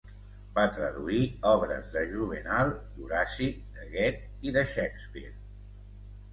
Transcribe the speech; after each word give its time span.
Va 0.53 0.61
traduir 0.77 1.19
obres 1.49 1.91
de 1.97 2.03
Juvenal, 2.15 2.73
d'Horaci, 2.97 3.53
de 3.77 3.87
Goethe 3.95 4.49
i 4.51 4.59
de 4.59 4.67
Shakespeare. 4.75 5.35